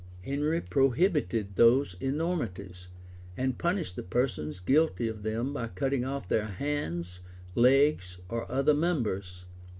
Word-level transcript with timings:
Henry 0.23 0.61
prohibited 0.61 1.57
those 1.57 1.95
enormities, 1.99 2.87
and 3.37 3.59
punished 3.59 3.95
the 3.95 4.01
persons 4.01 4.59
guilty 4.59 5.07
of 5.07 5.21
them 5.21 5.53
by 5.53 5.67
cutting 5.67 6.03
off 6.05 6.27
their 6.27 6.47
hands, 6.47 7.19
legs, 7.53 8.17
or 8.27 8.51
other 8.51 8.73
members. 8.73 9.45